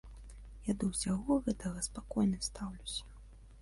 [0.69, 3.03] Я да ўсяго гэтага спакойна стаўлюся.